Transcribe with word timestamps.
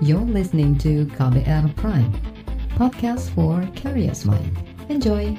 You're 0.00 0.24
listening 0.24 0.80
to 0.80 1.04
KBR 1.12 1.76
Prime, 1.76 2.08
podcast 2.72 3.28
for 3.36 3.60
curious 3.76 4.24
mind. 4.24 4.48
Enjoy! 4.88 5.36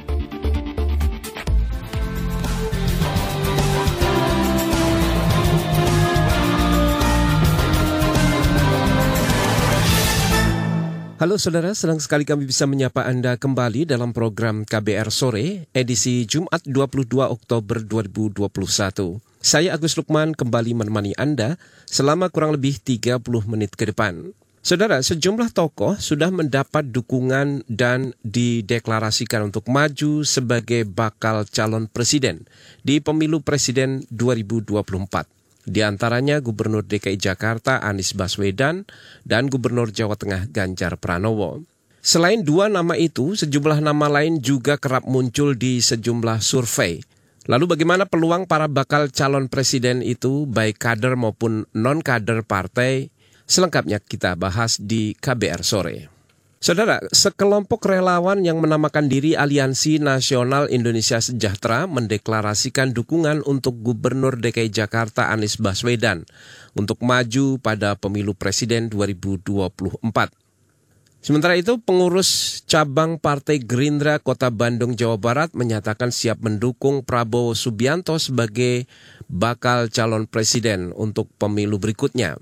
Halo 11.18 11.42
saudara, 11.42 11.74
senang 11.74 11.98
sekali 11.98 12.22
kami 12.22 12.46
bisa 12.46 12.70
menyapa 12.70 13.10
Anda 13.10 13.42
kembali 13.42 13.90
dalam 13.90 14.14
program 14.14 14.62
KBR 14.70 15.10
Sore, 15.10 15.74
edisi 15.74 16.30
Jumat 16.30 16.62
22 16.70 17.10
Oktober 17.18 17.82
2021. 17.82 19.26
Saya 19.42 19.74
Agus 19.74 19.98
Lukman 19.98 20.38
kembali 20.38 20.78
menemani 20.78 21.18
Anda 21.18 21.58
selama 21.90 22.30
kurang 22.30 22.54
lebih 22.54 22.78
30 22.78 23.26
menit 23.50 23.74
ke 23.74 23.90
depan. 23.90 24.38
Saudara, 24.62 25.02
sejumlah 25.02 25.58
tokoh 25.58 25.98
sudah 25.98 26.30
mendapat 26.30 26.94
dukungan 26.94 27.66
dan 27.66 28.14
dideklarasikan 28.22 29.50
untuk 29.50 29.66
maju 29.66 30.22
sebagai 30.22 30.86
bakal 30.86 31.50
calon 31.50 31.90
presiden 31.90 32.46
di 32.86 33.02
pemilu 33.02 33.42
presiden 33.42 34.06
2024. 34.14 35.66
Di 35.66 35.82
antaranya 35.82 36.38
Gubernur 36.46 36.86
DKI 36.86 37.18
Jakarta 37.18 37.82
Anies 37.82 38.14
Baswedan 38.14 38.86
dan 39.26 39.50
Gubernur 39.50 39.90
Jawa 39.90 40.14
Tengah 40.14 40.46
Ganjar 40.54 40.94
Pranowo. 41.02 41.66
Selain 42.06 42.46
dua 42.46 42.70
nama 42.70 42.94
itu, 42.94 43.34
sejumlah 43.34 43.82
nama 43.82 44.14
lain 44.14 44.46
juga 44.46 44.78
kerap 44.78 45.10
muncul 45.10 45.58
di 45.58 45.82
sejumlah 45.82 46.38
survei. 46.38 47.02
Lalu 47.50 47.66
bagaimana 47.66 48.06
peluang 48.06 48.46
para 48.46 48.70
bakal 48.70 49.10
calon 49.10 49.50
presiden 49.50 50.06
itu 50.06 50.46
baik 50.46 50.78
kader 50.78 51.18
maupun 51.18 51.66
non-kader 51.74 52.46
partai? 52.46 53.10
Selengkapnya 53.52 54.00
kita 54.00 54.40
bahas 54.40 54.80
di 54.80 55.12
KBR 55.12 55.60
sore. 55.68 56.08
Saudara, 56.64 57.04
sekelompok 57.12 57.84
relawan 57.84 58.48
yang 58.48 58.64
menamakan 58.64 59.12
diri 59.12 59.36
Aliansi 59.36 60.00
Nasional 60.00 60.72
Indonesia 60.72 61.20
Sejahtera 61.20 61.84
mendeklarasikan 61.84 62.96
dukungan 62.96 63.44
untuk 63.44 63.84
Gubernur 63.84 64.40
DKI 64.40 64.72
Jakarta 64.72 65.36
Anies 65.36 65.60
Baswedan 65.60 66.24
untuk 66.80 67.04
maju 67.04 67.60
pada 67.60 68.00
pemilu 68.00 68.32
presiden 68.40 68.88
2024. 68.88 70.00
Sementara 71.20 71.60
itu, 71.60 71.76
pengurus 71.76 72.64
cabang 72.72 73.20
Partai 73.20 73.60
Gerindra 73.60 74.24
Kota 74.24 74.48
Bandung, 74.48 74.96
Jawa 74.96 75.20
Barat 75.20 75.52
menyatakan 75.52 76.16
siap 76.16 76.40
mendukung 76.40 77.04
Prabowo 77.04 77.52
Subianto 77.52 78.16
sebagai 78.16 78.88
bakal 79.28 79.92
calon 79.92 80.24
presiden 80.24 80.96
untuk 80.96 81.28
pemilu 81.36 81.84
berikutnya. 81.84 82.40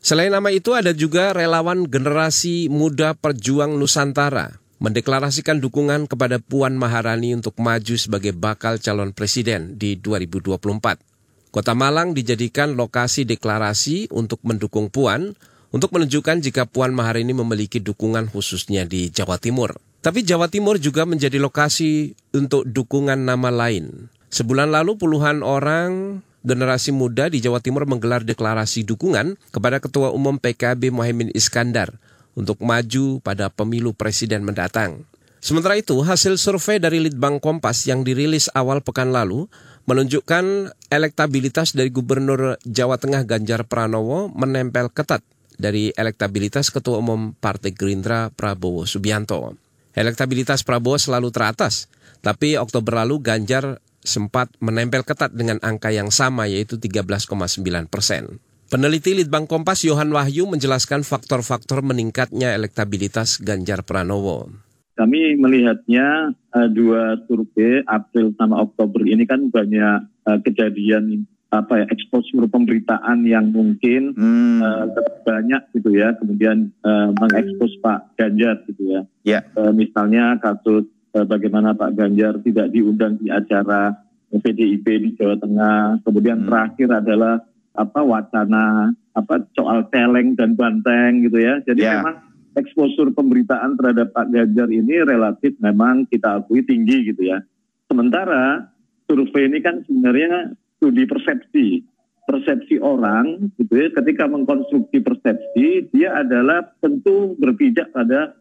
Selain 0.00 0.32
nama 0.32 0.48
itu 0.48 0.72
ada 0.72 0.96
juga 0.96 1.36
relawan 1.36 1.84
generasi 1.84 2.72
muda 2.72 3.12
perjuang 3.12 3.76
Nusantara 3.76 4.60
mendeklarasikan 4.80 5.60
dukungan 5.60 6.08
kepada 6.08 6.40
Puan 6.40 6.72
Maharani 6.74 7.36
untuk 7.36 7.60
maju 7.60 7.94
sebagai 8.00 8.32
bakal 8.32 8.80
calon 8.80 9.12
presiden 9.12 9.76
di 9.76 10.00
2024. 10.00 11.52
Kota 11.52 11.76
Malang 11.76 12.16
dijadikan 12.16 12.80
lokasi 12.80 13.28
deklarasi 13.28 14.08
untuk 14.08 14.40
mendukung 14.40 14.88
Puan 14.88 15.36
untuk 15.68 15.92
menunjukkan 15.92 16.40
jika 16.40 16.64
Puan 16.64 16.96
Maharani 16.96 17.36
memiliki 17.36 17.78
dukungan 17.78 18.32
khususnya 18.32 18.88
di 18.88 19.12
Jawa 19.12 19.36
Timur. 19.36 19.76
Tapi 20.00 20.24
Jawa 20.24 20.48
Timur 20.48 20.80
juga 20.80 21.04
menjadi 21.04 21.36
lokasi 21.36 22.16
untuk 22.32 22.64
dukungan 22.64 23.20
nama 23.20 23.52
lain. 23.52 24.08
Sebulan 24.32 24.72
lalu 24.72 24.96
puluhan 24.96 25.44
orang 25.44 26.22
generasi 26.40 26.92
muda 26.92 27.28
di 27.28 27.40
Jawa 27.40 27.60
Timur 27.60 27.84
menggelar 27.84 28.24
deklarasi 28.24 28.84
dukungan 28.84 29.36
kepada 29.52 29.80
Ketua 29.80 30.12
Umum 30.12 30.40
PKB 30.40 30.92
Mohaimin 30.92 31.32
Iskandar 31.36 31.96
untuk 32.36 32.60
maju 32.62 33.20
pada 33.20 33.52
pemilu 33.52 33.92
presiden 33.92 34.46
mendatang. 34.46 35.04
Sementara 35.40 35.80
itu, 35.80 35.96
hasil 36.04 36.36
survei 36.36 36.76
dari 36.76 37.00
Litbang 37.00 37.40
Kompas 37.40 37.88
yang 37.88 38.04
dirilis 38.04 38.52
awal 38.52 38.84
pekan 38.84 39.08
lalu 39.08 39.48
menunjukkan 39.88 40.76
elektabilitas 40.92 41.72
dari 41.72 41.88
Gubernur 41.88 42.60
Jawa 42.68 43.00
Tengah 43.00 43.24
Ganjar 43.24 43.64
Pranowo 43.64 44.28
menempel 44.36 44.92
ketat 44.92 45.24
dari 45.56 45.96
elektabilitas 45.96 46.68
Ketua 46.68 47.00
Umum 47.00 47.32
Partai 47.36 47.72
Gerindra 47.72 48.28
Prabowo 48.28 48.84
Subianto. 48.84 49.56
Elektabilitas 49.96 50.60
Prabowo 50.60 51.00
selalu 51.00 51.32
teratas, 51.32 51.88
tapi 52.20 52.60
Oktober 52.60 53.00
lalu 53.00 53.24
Ganjar 53.24 53.80
sempat 54.04 54.52
menempel 54.60 55.04
ketat 55.04 55.32
dengan 55.32 55.60
angka 55.60 55.92
yang 55.92 56.08
sama 56.08 56.48
yaitu 56.48 56.80
13,9 56.80 57.28
persen. 57.88 58.40
Peneliti 58.70 59.18
Litbang 59.18 59.50
Kompas 59.50 59.82
Yohan 59.82 60.14
Wahyu 60.14 60.46
menjelaskan 60.46 61.02
faktor-faktor 61.02 61.82
meningkatnya 61.82 62.54
elektabilitas 62.54 63.42
Ganjar 63.42 63.82
Pranowo. 63.82 64.46
Kami 64.94 65.34
melihatnya 65.34 66.30
uh, 66.54 66.68
dua 66.70 67.18
survei 67.26 67.82
April 67.90 68.30
sama 68.38 68.62
Oktober 68.62 69.02
ini 69.02 69.26
kan 69.26 69.50
banyak 69.50 70.06
uh, 70.28 70.38
kejadian 70.46 71.26
apa 71.50 71.82
ya 71.82 71.86
eksposur 71.90 72.46
pemberitaan 72.46 73.26
yang 73.26 73.50
mungkin 73.50 74.14
hmm. 74.14 74.62
uh, 74.62 74.86
banyak 75.26 75.66
gitu 75.74 75.98
ya 75.98 76.14
kemudian 76.14 76.70
uh, 76.86 77.10
mengekspos 77.18 77.74
Pak 77.82 78.14
Ganjar 78.22 78.62
gitu 78.70 78.86
ya. 78.86 79.02
Yeah. 79.26 79.42
Uh, 79.58 79.74
misalnya 79.74 80.38
kasus 80.38 80.86
Eh, 80.86 80.99
bagaimana 81.12 81.74
Pak 81.74 81.94
Ganjar 81.98 82.38
tidak 82.42 82.70
diundang 82.70 83.18
di 83.18 83.28
acara 83.30 83.94
PDIP 84.30 84.86
di 84.86 85.10
Jawa 85.18 85.36
Tengah. 85.42 86.06
Kemudian 86.06 86.44
hmm. 86.44 86.46
terakhir 86.46 86.88
adalah 87.02 87.34
apa 87.74 88.00
wacana 88.02 88.94
apa 89.14 89.46
soal 89.58 89.86
celeng 89.90 90.38
dan 90.38 90.54
banteng 90.54 91.26
gitu 91.26 91.38
ya. 91.42 91.58
Jadi 91.66 91.82
yeah. 91.82 91.98
memang 91.98 92.16
eksposur 92.54 93.10
pemberitaan 93.14 93.78
terhadap 93.78 94.14
Pak 94.14 94.30
Ganjar 94.30 94.70
ini 94.70 95.02
relatif 95.02 95.54
memang 95.58 96.06
kita 96.06 96.42
akui 96.42 96.62
tinggi 96.62 97.10
gitu 97.10 97.26
ya. 97.26 97.42
Sementara 97.90 98.70
survei 99.10 99.50
ini 99.50 99.58
kan 99.58 99.82
sebenarnya 99.86 100.54
studi 100.78 101.06
persepsi. 101.06 101.82
Persepsi 102.30 102.78
orang 102.78 103.50
gitu 103.58 103.74
ya 103.74 103.90
ketika 103.90 104.30
mengkonstruksi 104.30 105.02
persepsi 105.02 105.90
dia 105.90 106.22
adalah 106.22 106.62
tentu 106.78 107.34
berpijak 107.34 107.90
pada 107.90 108.38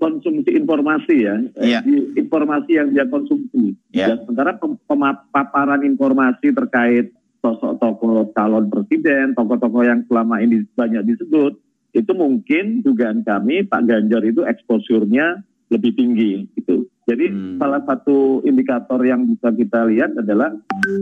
konsumsi 0.00 0.50
informasi 0.56 1.16
ya, 1.24 1.36
yeah. 1.60 1.82
informasi 2.16 2.76
yang 2.76 2.92
dia 2.92 3.06
konsumsi. 3.08 3.76
Yeah. 3.92 4.14
Ya, 4.14 4.22
sementara 4.22 4.56
pemaparan 4.60 5.82
informasi 5.84 6.52
terkait 6.52 7.12
sosok 7.40 7.78
tokoh 7.78 8.34
calon 8.34 8.66
presiden, 8.66 9.36
tokoh-tokoh 9.38 9.86
yang 9.86 10.02
selama 10.10 10.42
ini 10.42 10.66
banyak 10.74 11.06
disebut, 11.06 11.54
itu 11.94 12.12
mungkin 12.12 12.82
dugaan 12.82 13.22
kami 13.22 13.64
Pak 13.64 13.82
Ganjar 13.86 14.22
itu 14.26 14.42
eksposurnya 14.42 15.46
lebih 15.70 15.92
tinggi 15.98 16.46
gitu. 16.58 16.86
Jadi 17.06 17.30
hmm. 17.30 17.62
salah 17.62 17.82
satu 17.86 18.42
indikator 18.42 18.98
yang 19.06 19.26
bisa 19.30 19.54
kita 19.54 19.86
lihat 19.86 20.18
adalah 20.18 20.50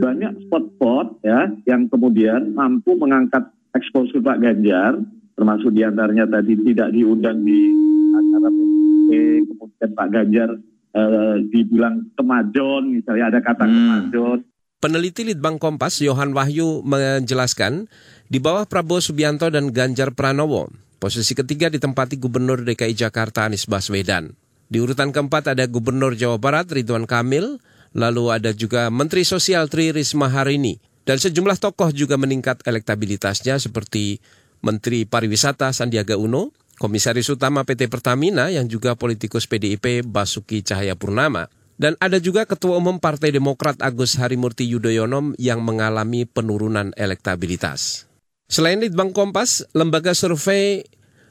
banyak 0.01 0.45
spot-spot 0.45 1.25
ya 1.25 1.49
yang 1.65 1.89
kemudian 1.89 2.53
mampu 2.53 2.93
mengangkat 2.93 3.49
eksposur 3.73 4.21
Pak 4.21 4.37
Ganjar, 4.37 5.01
termasuk 5.33 5.73
di 5.73 5.81
antaranya 5.81 6.29
tadi 6.29 6.53
tidak 6.61 6.93
diundang 6.93 7.41
di 7.41 7.73
acara 8.15 8.47
PDIP, 8.49 9.09
kemudian 9.51 9.89
Pak 9.91 10.07
Ganjar 10.11 10.49
uh, 10.95 11.35
dibilang 11.51 12.07
kemajon, 12.15 12.83
misalnya 12.95 13.35
ada 13.35 13.39
kata 13.43 13.67
hmm. 13.67 13.73
kemajon. 13.75 14.39
Peneliti 14.79 15.25
Litbang 15.25 15.57
Kompas 15.57 15.97
Yohan 16.03 16.35
Wahyu 16.35 16.85
menjelaskan, 16.85 17.89
di 18.29 18.37
bawah 18.37 18.69
Prabowo 18.69 19.01
Subianto 19.01 19.49
dan 19.49 19.73
Ganjar 19.73 20.13
Pranowo, 20.13 20.69
posisi 21.01 21.33
ketiga 21.33 21.71
ditempati 21.73 22.21
Gubernur 22.21 22.61
DKI 22.61 22.93
Jakarta 22.93 23.49
Anies 23.49 23.65
Baswedan. 23.65 24.37
Di 24.65 24.81
urutan 24.81 25.13
keempat 25.13 25.53
ada 25.53 25.65
Gubernur 25.69 26.17
Jawa 26.17 26.41
Barat 26.41 26.69
Ridwan 26.73 27.05
Kamil, 27.05 27.61
lalu 27.93 28.33
ada 28.33 28.51
juga 28.51 28.89
Menteri 28.89 29.21
Sosial 29.23 29.69
Tri 29.69 29.93
Risma 29.93 30.29
Harini, 30.29 30.81
dan 31.05 31.21
sejumlah 31.21 31.61
tokoh 31.61 31.93
juga 31.93 32.17
meningkat 32.17 32.65
elektabilitasnya 32.65 33.61
seperti 33.61 34.17
Menteri 34.65 35.05
Pariwisata 35.05 35.69
Sandiaga 35.69 36.17
Uno, 36.17 36.49
Komisaris 36.75 37.31
Utama 37.31 37.63
PT 37.63 37.87
Pertamina 37.87 38.51
yang 38.51 38.67
juga 38.67 38.93
politikus 38.99 39.47
PDIP 39.47 40.03
Basuki 40.03 40.59
Cahayapurnama, 40.61 41.47
dan 41.75 41.99
ada 41.99 42.19
juga 42.19 42.47
Ketua 42.47 42.79
Umum 42.79 42.99
Partai 42.99 43.35
Demokrat 43.35 43.79
Agus 43.83 44.15
Harimurti 44.15 44.63
Yudhoyono 44.67 45.35
yang 45.35 45.63
mengalami 45.63 46.23
penurunan 46.23 46.95
elektabilitas. 46.95 48.07
Selain 48.47 48.79
Litbang 48.79 49.11
Kompas, 49.11 49.65
lembaga 49.73 50.13
survei 50.13 50.85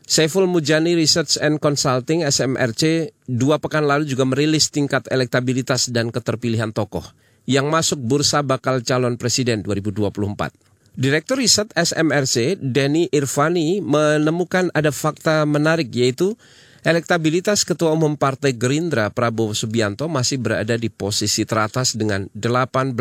Saiful 0.05 0.44
Mujani 0.44 0.93
Research 0.93 1.41
and 1.41 1.56
Consulting 1.64 2.29
SMRC 2.29 3.14
dua 3.25 3.56
pekan 3.56 3.88
lalu 3.88 4.05
juga 4.05 4.29
merilis 4.29 4.69
tingkat 4.69 5.08
elektabilitas 5.08 5.88
dan 5.88 6.12
keterpilihan 6.12 6.76
tokoh 6.76 7.08
yang 7.49 7.73
masuk 7.73 8.00
bursa 8.05 8.44
bakal 8.44 8.85
calon 8.85 9.17
presiden 9.17 9.64
2024. 9.64 10.73
Direktur 10.94 11.43
Riset 11.43 11.75
SMRC, 11.75 12.62
Denny 12.62 13.11
Irvani, 13.11 13.82
menemukan 13.82 14.70
ada 14.70 14.94
fakta 14.94 15.43
menarik 15.43 15.91
yaitu 15.91 16.38
elektabilitas 16.87 17.67
Ketua 17.67 17.91
Umum 17.91 18.14
Partai 18.14 18.55
Gerindra 18.55 19.11
Prabowo 19.11 19.58
Subianto 19.58 20.06
masih 20.06 20.38
berada 20.38 20.79
di 20.79 20.87
posisi 20.94 21.43
teratas 21.43 21.99
dengan 21.99 22.31
18,1 22.38 22.94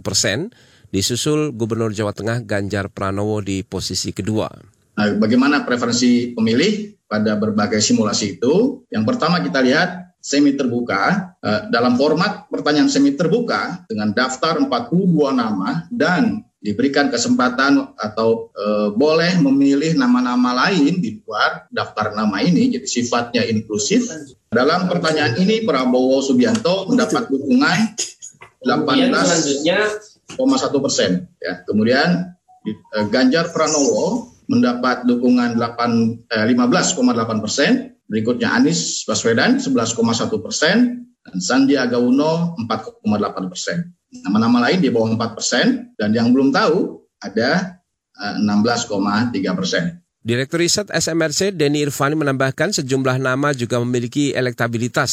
persen, 0.00 0.48
disusul 0.96 1.52
Gubernur 1.52 1.92
Jawa 1.92 2.16
Tengah 2.16 2.40
Ganjar 2.40 2.88
Pranowo 2.88 3.44
di 3.44 3.60
posisi 3.60 4.16
kedua. 4.16 4.48
Nah, 4.96 5.12
bagaimana 5.20 5.68
preferensi 5.68 6.32
pemilih 6.32 7.04
pada 7.04 7.36
berbagai 7.36 7.84
simulasi 7.84 8.40
itu? 8.40 8.80
Yang 8.88 9.04
pertama 9.12 9.44
kita 9.44 9.60
lihat 9.60 10.16
semi 10.24 10.56
terbuka 10.56 11.36
eh, 11.44 11.68
dalam 11.68 12.00
format 12.00 12.48
pertanyaan 12.48 12.88
semi 12.88 13.12
terbuka 13.12 13.84
dengan 13.84 14.16
daftar 14.16 14.56
42 14.56 15.12
nama 15.36 15.84
dan 15.92 16.40
diberikan 16.64 17.12
kesempatan 17.12 17.92
atau 18.00 18.48
e, 18.56 18.88
boleh 18.96 19.36
memilih 19.36 20.00
nama-nama 20.00 20.64
lain 20.64 20.96
di 20.96 21.20
luar 21.20 21.68
daftar 21.68 22.16
nama 22.16 22.40
ini, 22.40 22.72
jadi 22.72 22.88
sifatnya 22.88 23.44
inklusif. 23.44 24.08
Dalam 24.48 24.88
pertanyaan 24.88 25.36
ini 25.36 25.60
Prabowo 25.68 26.24
Subianto 26.24 26.88
mendapat 26.88 27.28
dukungan 27.28 27.78
18,1 28.64 30.40
persen. 30.80 31.28
Ya, 31.36 31.60
kemudian 31.68 32.32
e, 32.64 32.98
Ganjar 33.12 33.52
Pranowo 33.52 34.32
mendapat 34.48 35.04
dukungan 35.04 35.60
8, 35.60 36.24
eh, 36.32 36.44
15,8 36.48 37.44
persen. 37.44 37.92
Berikutnya 38.08 38.52
Anies 38.56 39.04
Baswedan 39.04 39.60
11,1 39.60 40.40
persen 40.40 41.08
dan 41.24 41.36
Sandiaga 41.40 41.96
Uno 41.96 42.54
4,8 42.60 43.50
persen. 43.50 43.90
Nama-nama 44.14 44.70
lain 44.70 44.78
di 44.84 44.92
bawah 44.92 45.10
4 45.10 45.36
persen 45.36 45.66
dan 45.96 46.14
yang 46.14 46.30
belum 46.30 46.52
tahu 46.54 47.02
ada 47.24 47.80
16,3 48.14 49.42
eh, 49.42 49.56
persen. 49.56 49.84
Direktur 50.24 50.64
Riset 50.64 50.88
SMRC 50.88 51.52
Denny 51.52 51.84
Irfani 51.84 52.16
menambahkan 52.16 52.72
sejumlah 52.72 53.20
nama 53.20 53.52
juga 53.52 53.76
memiliki 53.76 54.32
elektabilitas 54.32 55.12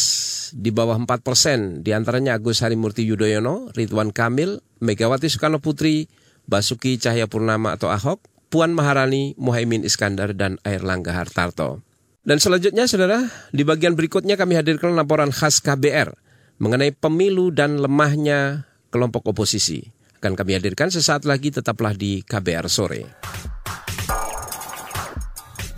di 0.56 0.72
bawah 0.72 0.96
4 0.96 1.20
persen, 1.20 1.60
di 1.84 1.92
antaranya 1.92 2.40
Agus 2.40 2.64
Harimurti 2.64 3.04
Yudhoyono, 3.04 3.76
Ridwan 3.76 4.16
Kamil, 4.16 4.64
Megawati 4.80 5.28
Soekarno 5.28 5.60
Putri, 5.60 6.08
Basuki 6.48 6.96
Cahayapurnama 6.96 7.76
atau 7.76 7.92
Ahok, 7.92 8.24
Puan 8.48 8.72
Maharani, 8.72 9.36
Muhaimin 9.36 9.84
Iskandar, 9.84 10.32
dan 10.32 10.64
Air 10.64 10.84
Langga 10.88 11.12
Hartarto. 11.12 11.84
Dan 12.22 12.38
selanjutnya, 12.38 12.86
saudara, 12.86 13.26
di 13.50 13.66
bagian 13.66 13.98
berikutnya 13.98 14.38
kami 14.38 14.54
hadirkan 14.54 14.94
laporan 14.94 15.34
khas 15.34 15.58
KBR 15.58 16.14
mengenai 16.62 16.94
pemilu 16.94 17.50
dan 17.50 17.82
lemahnya 17.82 18.70
kelompok 18.94 19.34
oposisi. 19.34 19.82
Akan 20.22 20.38
kami 20.38 20.54
hadirkan 20.54 20.94
sesaat 20.94 21.26
lagi 21.26 21.50
tetaplah 21.50 21.98
di 21.98 22.22
KBR 22.22 22.70
Sore. 22.70 23.02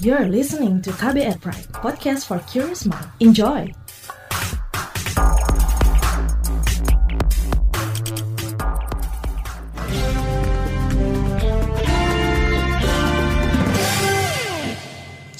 You're 0.03 0.27
listening 0.27 0.83
to 0.83 0.91
KBR 0.91 1.39
Pride, 1.39 1.71
podcast 1.79 2.27
for 2.27 2.43
curious 2.51 2.83
mind. 2.83 3.07
Enjoy! 3.23 3.82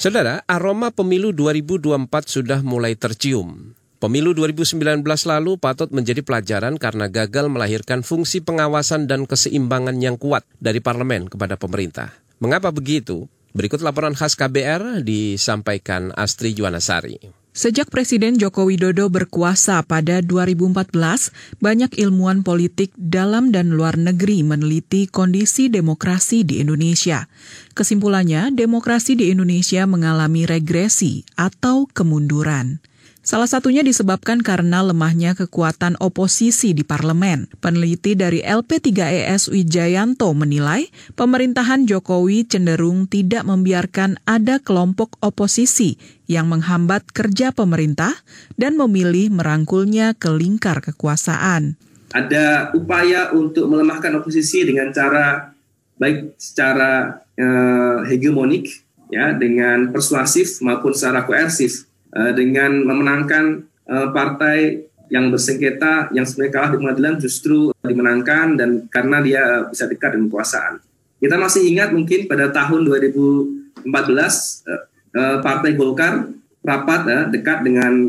Saudara, 0.04 0.44
aroma 0.44 0.92
pemilu 0.92 1.32
2024 1.32 2.28
sudah 2.28 2.60
mulai 2.60 2.92
tercium. 2.92 3.72
Pemilu 3.96 4.36
2019 4.36 5.00
lalu 5.00 5.56
patut 5.56 5.88
menjadi 5.96 6.20
pelajaran 6.20 6.76
karena 6.76 7.08
gagal 7.08 7.48
melahirkan 7.48 8.04
fungsi 8.04 8.44
pengawasan 8.44 9.08
dan 9.08 9.24
keseimbangan 9.24 9.96
yang 10.04 10.20
kuat 10.20 10.44
dari 10.60 10.84
parlemen 10.84 11.32
kepada 11.32 11.56
pemerintah. 11.56 12.12
Mengapa 12.36 12.68
begitu? 12.68 13.32
Berikut 13.56 13.80
laporan 13.80 14.12
khas 14.12 14.36
KBR 14.36 15.00
disampaikan 15.00 16.12
Astri 16.12 16.52
Juwanasari. 16.52 17.43
Sejak 17.54 17.86
Presiden 17.86 18.34
Joko 18.34 18.66
Widodo 18.66 19.06
berkuasa 19.06 19.78
pada 19.86 20.18
2014, 20.18 21.30
banyak 21.62 21.94
ilmuwan 22.02 22.42
politik 22.42 22.90
dalam 22.98 23.54
dan 23.54 23.78
luar 23.78 23.94
negeri 23.94 24.42
meneliti 24.42 25.06
kondisi 25.06 25.70
demokrasi 25.70 26.42
di 26.42 26.58
Indonesia. 26.58 27.30
Kesimpulannya, 27.78 28.50
demokrasi 28.50 29.14
di 29.14 29.30
Indonesia 29.30 29.86
mengalami 29.86 30.50
regresi 30.50 31.22
atau 31.38 31.86
kemunduran. 31.86 32.82
Salah 33.24 33.48
satunya 33.48 33.80
disebabkan 33.80 34.44
karena 34.44 34.84
lemahnya 34.84 35.32
kekuatan 35.32 35.96
oposisi 35.96 36.76
di 36.76 36.84
parlemen. 36.84 37.48
Peneliti 37.56 38.12
dari 38.12 38.44
LP3ES 38.44 39.48
Wijayanto 39.48 40.28
menilai 40.36 40.92
pemerintahan 41.16 41.88
Jokowi 41.88 42.44
cenderung 42.44 43.08
tidak 43.08 43.48
membiarkan 43.48 44.20
ada 44.28 44.60
kelompok 44.60 45.16
oposisi 45.24 45.96
yang 46.28 46.52
menghambat 46.52 47.16
kerja 47.16 47.48
pemerintah 47.56 48.12
dan 48.60 48.76
memilih 48.76 49.32
merangkulnya 49.32 50.12
ke 50.12 50.28
lingkar 50.28 50.84
kekuasaan. 50.84 51.80
Ada 52.12 52.76
upaya 52.76 53.32
untuk 53.32 53.72
melemahkan 53.72 54.20
oposisi 54.20 54.68
dengan 54.68 54.92
cara 54.92 55.48
baik 55.96 56.36
secara 56.36 57.24
uh, 57.40 58.04
hegemonik 58.04 58.84
ya 59.08 59.32
dengan 59.32 59.88
persuasif 59.88 60.60
maupun 60.60 60.92
secara 60.92 61.24
koersif 61.24 61.88
uh, 62.14 62.32
dengan 62.32 62.86
memenangkan 62.86 63.66
uh, 63.90 64.08
partai 64.14 64.86
yang 65.12 65.28
bersengketa 65.28 66.10
yang 66.16 66.24
sebenarnya 66.24 66.52
kalah 66.54 66.70
di 66.72 66.78
pengadilan 66.80 67.14
justru 67.20 67.70
dimenangkan 67.84 68.56
dan 68.56 68.70
karena 68.88 69.20
dia 69.20 69.42
bisa 69.68 69.84
dekat 69.84 70.16
dengan 70.16 70.32
kekuasaan. 70.32 70.80
Kita 71.20 71.36
masih 71.36 71.68
ingat 71.68 71.92
mungkin 71.92 72.24
pada 72.24 72.48
tahun 72.50 72.88
2014 72.88 73.84
uh, 73.84 73.92
uh, 73.92 75.38
Partai 75.44 75.76
Golkar 75.76 76.30
rapat 76.64 77.28
dekat 77.28 77.60
dengan 77.60 78.08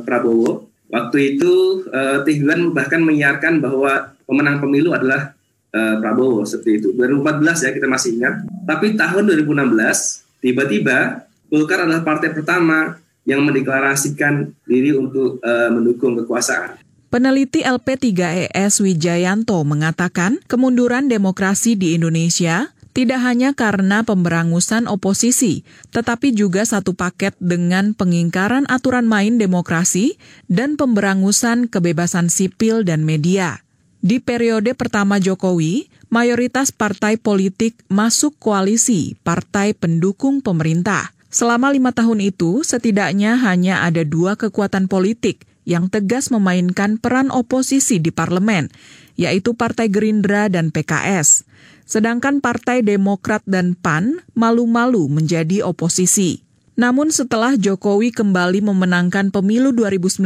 Prabowo. 0.00 0.64
Waktu 0.88 1.36
itu 1.36 1.84
Tihwan 2.24 2.72
bahkan 2.72 3.04
menyiarkan 3.04 3.60
bahwa 3.60 4.16
pemenang 4.24 4.64
pemilu 4.64 4.96
adalah 4.96 5.36
Prabowo 5.68 6.40
seperti 6.48 6.80
itu. 6.80 6.88
2014 6.96 7.68
ya 7.68 7.70
kita 7.76 7.84
masih 7.84 8.16
ingat. 8.16 8.48
Tapi 8.64 8.96
tahun 8.96 9.28
2016 9.28 9.76
tiba-tiba 10.40 11.28
Golkar 11.52 11.84
adalah 11.84 12.00
partai 12.00 12.32
pertama 12.32 12.96
yang 13.28 13.46
mendeklarasikan 13.46 14.54
diri 14.66 14.94
untuk 14.94 15.38
uh, 15.42 15.70
mendukung 15.70 16.18
kekuasaan. 16.18 16.82
Peneliti 17.12 17.60
LP3ES 17.60 18.80
Wijayanto 18.80 19.60
mengatakan 19.68 20.40
kemunduran 20.48 21.12
demokrasi 21.12 21.76
di 21.76 21.92
Indonesia 21.92 22.72
tidak 22.92 23.24
hanya 23.24 23.56
karena 23.56 24.04
pemberangusan 24.04 24.84
oposisi, 24.84 25.64
tetapi 25.92 26.36
juga 26.36 26.64
satu 26.64 26.92
paket 26.92 27.32
dengan 27.40 27.96
pengingkaran 27.96 28.68
aturan 28.68 29.08
main 29.08 29.40
demokrasi 29.40 30.20
dan 30.48 30.76
pemberangusan 30.76 31.72
kebebasan 31.72 32.28
sipil 32.28 32.84
dan 32.84 33.04
media. 33.04 33.64
Di 34.04 34.20
periode 34.20 34.76
pertama 34.76 35.16
Jokowi, 35.16 35.88
mayoritas 36.12 36.68
partai 36.74 37.16
politik 37.16 37.80
masuk 37.88 38.36
koalisi 38.36 39.16
partai 39.24 39.72
pendukung 39.72 40.44
pemerintah. 40.44 41.16
Selama 41.32 41.72
lima 41.72 41.96
tahun 41.96 42.20
itu, 42.20 42.60
setidaknya 42.60 43.40
hanya 43.40 43.88
ada 43.88 44.04
dua 44.04 44.36
kekuatan 44.36 44.84
politik 44.84 45.48
yang 45.64 45.88
tegas 45.88 46.28
memainkan 46.28 47.00
peran 47.00 47.32
oposisi 47.32 47.96
di 47.96 48.12
parlemen, 48.12 48.68
yaitu 49.16 49.56
Partai 49.56 49.88
Gerindra 49.88 50.52
dan 50.52 50.68
PKS. 50.68 51.48
Sedangkan 51.88 52.44
Partai 52.44 52.84
Demokrat 52.84 53.40
dan 53.48 53.72
PAN 53.72 54.20
malu-malu 54.36 55.08
menjadi 55.08 55.64
oposisi. 55.64 56.44
Namun 56.76 57.08
setelah 57.08 57.56
Jokowi 57.56 58.12
kembali 58.12 58.60
memenangkan 58.60 59.32
pemilu 59.32 59.72
2019, 59.72 60.20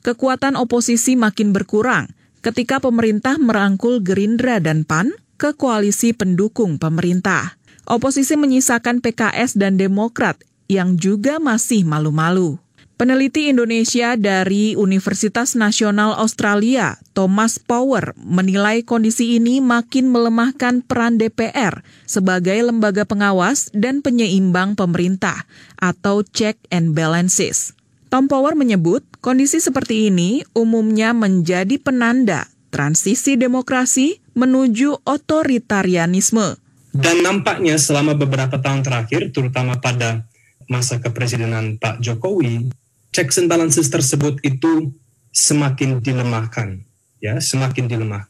kekuatan 0.00 0.56
oposisi 0.56 1.12
makin 1.12 1.52
berkurang 1.52 2.08
ketika 2.40 2.80
pemerintah 2.80 3.36
merangkul 3.36 4.00
Gerindra 4.00 4.64
dan 4.64 4.88
PAN 4.88 5.12
ke 5.36 5.52
koalisi 5.52 6.16
pendukung 6.16 6.80
pemerintah 6.80 7.60
oposisi 7.86 8.34
menyisakan 8.34 8.98
PKS 9.00 9.54
dan 9.54 9.78
Demokrat 9.78 10.42
yang 10.66 10.98
juga 10.98 11.38
masih 11.38 11.86
malu-malu. 11.86 12.58
Peneliti 12.96 13.52
Indonesia 13.52 14.16
dari 14.16 14.72
Universitas 14.72 15.52
Nasional 15.52 16.16
Australia, 16.16 16.96
Thomas 17.12 17.60
Power, 17.60 18.16
menilai 18.16 18.88
kondisi 18.88 19.36
ini 19.36 19.60
makin 19.60 20.08
melemahkan 20.08 20.80
peran 20.80 21.20
DPR 21.20 21.84
sebagai 22.08 22.56
lembaga 22.56 23.04
pengawas 23.04 23.68
dan 23.76 24.00
penyeimbang 24.00 24.80
pemerintah 24.80 25.44
atau 25.76 26.24
check 26.24 26.56
and 26.72 26.96
balances. 26.96 27.76
Tom 28.08 28.32
Power 28.32 28.56
menyebut 28.56 29.04
kondisi 29.20 29.60
seperti 29.60 30.08
ini 30.08 30.40
umumnya 30.56 31.12
menjadi 31.12 31.76
penanda 31.76 32.48
transisi 32.72 33.36
demokrasi 33.36 34.24
menuju 34.32 35.04
otoritarianisme 35.04 36.56
dan 36.96 37.20
nampaknya 37.20 37.76
selama 37.76 38.16
beberapa 38.16 38.56
tahun 38.56 38.80
terakhir, 38.80 39.30
terutama 39.30 39.76
pada 39.76 40.24
masa 40.66 40.98
kepresidenan 40.98 41.76
Pak 41.76 42.00
Jokowi, 42.00 42.72
checks 43.12 43.38
and 43.38 43.46
balances 43.46 43.92
tersebut 43.92 44.40
itu 44.42 44.90
semakin 45.30 46.00
dilemahkan, 46.00 46.80
ya, 47.20 47.36
semakin 47.38 47.86
dilemah. 47.86 48.24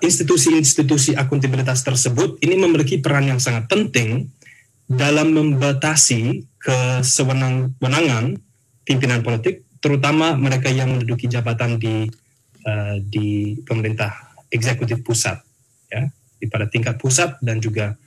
Institusi-institusi 0.00 1.14
akuntabilitas 1.14 1.84
tersebut 1.84 2.40
ini 2.42 2.56
memiliki 2.56 2.98
peran 2.98 3.28
yang 3.28 3.40
sangat 3.40 3.68
penting 3.68 4.32
dalam 4.90 5.30
membatasi 5.36 6.48
kesewenang-wenangan 6.58 8.34
pimpinan 8.82 9.22
politik, 9.22 9.62
terutama 9.78 10.34
mereka 10.34 10.68
yang 10.72 10.90
menduduki 10.96 11.30
jabatan 11.30 11.78
di 11.78 12.10
uh, 12.66 12.96
di 12.98 13.54
pemerintah 13.62 14.34
eksekutif 14.50 15.04
pusat, 15.06 15.38
ya 15.92 16.10
pada 16.48 16.70
tingkat 16.70 16.96
pusat 16.96 17.36
dan 17.44 17.60
juga 17.60 17.98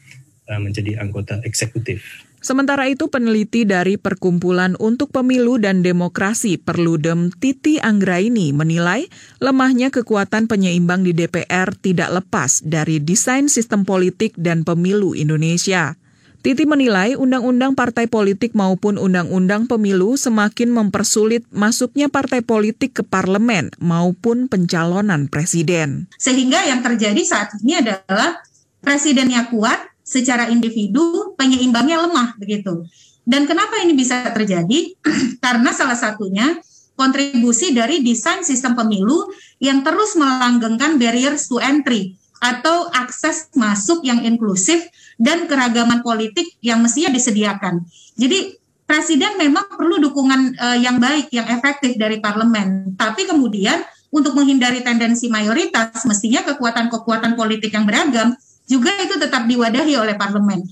uh, 0.49 0.59
menjadi 0.61 0.97
anggota 0.97 1.43
eksekutif. 1.43 2.25
Sementara 2.43 2.91
itu 2.91 3.07
peneliti 3.07 3.63
dari 3.63 3.95
Perkumpulan 3.95 4.75
untuk 4.75 5.15
Pemilu 5.15 5.63
dan 5.63 5.79
Demokrasi 5.79 6.59
Perludem 6.59 7.31
Titi 7.31 7.79
Anggraini 7.79 8.51
menilai 8.51 9.07
lemahnya 9.39 9.87
kekuatan 9.95 10.51
penyeimbang 10.51 11.07
di 11.07 11.15
DPR 11.15 11.71
tidak 11.79 12.11
lepas 12.11 12.59
dari 12.59 12.99
desain 12.99 13.47
sistem 13.47 13.87
politik 13.87 14.35
dan 14.35 14.67
pemilu 14.67 15.15
Indonesia. 15.15 15.95
Titi 16.43 16.67
menilai 16.67 17.15
undang-undang 17.15 17.71
partai 17.71 18.11
politik 18.11 18.51
maupun 18.51 18.99
undang-undang 18.99 19.63
pemilu 19.63 20.19
semakin 20.19 20.75
mempersulit 20.75 21.47
masuknya 21.55 22.11
partai 22.11 22.43
politik 22.43 22.99
ke 22.99 23.03
parlemen 23.07 23.71
maupun 23.79 24.51
pencalonan 24.51 25.31
presiden. 25.31 26.11
Sehingga 26.19 26.67
yang 26.67 26.83
terjadi 26.83 27.23
saat 27.23 27.55
ini 27.63 27.79
adalah 27.79 28.43
presidennya 28.83 29.47
kuat, 29.55 29.87
secara 30.03 30.51
individu 30.51 31.31
penyeimbangnya 31.39 32.03
lemah 32.03 32.35
begitu. 32.35 32.91
Dan 33.23 33.47
kenapa 33.47 33.79
ini 33.79 33.95
bisa 33.95 34.27
terjadi? 34.35 34.99
Karena 35.43 35.71
salah 35.71 35.95
satunya 35.95 36.59
kontribusi 36.99 37.71
dari 37.71 38.03
desain 38.03 38.43
sistem 38.43 38.75
pemilu 38.75 39.31
yang 39.63 39.79
terus 39.79 40.19
melanggengkan 40.19 40.99
barriers 40.99 41.47
to 41.47 41.63
entry 41.63 42.19
atau 42.43 42.91
akses 42.91 43.47
masuk 43.55 44.03
yang 44.03 44.19
inklusif 44.27 44.83
dan 45.15 45.47
keragaman 45.47 46.03
politik 46.03 46.59
yang 46.59 46.83
mestinya 46.83 47.15
disediakan. 47.15 47.87
Jadi 48.19 48.59
presiden 48.83 49.39
memang 49.39 49.71
perlu 49.71 50.03
dukungan 50.03 50.59
uh, 50.59 50.77
yang 50.77 50.99
baik, 50.99 51.31
yang 51.31 51.47
efektif 51.47 51.95
dari 51.95 52.19
parlemen. 52.19 52.99
Tapi 52.99 53.23
kemudian 53.23 53.79
untuk 54.11 54.35
menghindari 54.35 54.83
tendensi 54.83 55.31
mayoritas, 55.31 56.03
mestinya 56.03 56.43
kekuatan-kekuatan 56.43 57.39
politik 57.39 57.71
yang 57.71 57.87
beragam 57.87 58.35
juga 58.67 58.91
itu 58.99 59.15
tetap 59.17 59.47
diwadahi 59.47 59.95
oleh 59.95 60.15
parlemen. 60.19 60.67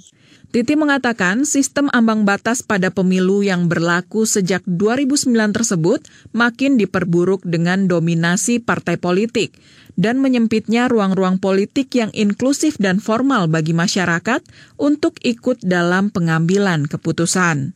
Titi 0.52 0.76
mengatakan 0.76 1.48
sistem 1.48 1.88
ambang 1.96 2.28
batas 2.28 2.60
pada 2.60 2.92
pemilu 2.92 3.40
yang 3.40 3.72
berlaku 3.72 4.28
sejak 4.28 4.60
2009 4.68 5.32
tersebut 5.56 6.04
makin 6.36 6.76
diperburuk 6.76 7.40
dengan 7.48 7.88
dominasi 7.88 8.60
partai 8.60 9.00
politik 9.00 9.56
dan 9.96 10.20
menyempitnya 10.20 10.92
ruang-ruang 10.92 11.40
politik 11.40 11.96
yang 11.96 12.12
inklusif 12.12 12.76
dan 12.84 13.00
formal 13.00 13.48
bagi 13.48 13.72
masyarakat 13.72 14.44
untuk 14.76 15.16
ikut 15.24 15.64
dalam 15.64 16.12
pengambilan 16.12 16.84
keputusan. 16.84 17.72